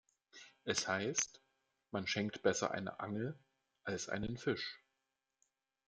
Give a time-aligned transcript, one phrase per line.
[0.63, 1.43] Es heißt,
[1.91, 3.37] man schenkt besser eine Angel
[3.83, 4.81] als einen Fisch.